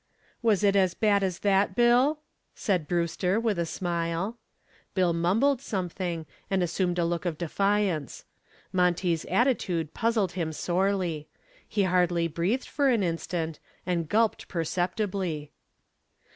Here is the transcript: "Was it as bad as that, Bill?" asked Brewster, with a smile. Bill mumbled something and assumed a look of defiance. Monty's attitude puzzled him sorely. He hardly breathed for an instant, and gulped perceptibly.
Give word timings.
"Was 0.41 0.63
it 0.63 0.75
as 0.75 0.95
bad 0.95 1.21
as 1.21 1.37
that, 1.41 1.75
Bill?" 1.75 2.21
asked 2.57 2.87
Brewster, 2.87 3.39
with 3.39 3.59
a 3.59 3.67
smile. 3.67 4.35
Bill 4.95 5.13
mumbled 5.13 5.61
something 5.61 6.25
and 6.49 6.63
assumed 6.63 6.97
a 6.97 7.05
look 7.05 7.23
of 7.23 7.37
defiance. 7.37 8.25
Monty's 8.73 9.25
attitude 9.25 9.93
puzzled 9.93 10.31
him 10.31 10.53
sorely. 10.53 11.27
He 11.69 11.83
hardly 11.83 12.27
breathed 12.27 12.65
for 12.67 12.89
an 12.89 13.03
instant, 13.03 13.59
and 13.85 14.09
gulped 14.09 14.47
perceptibly. 14.47 15.51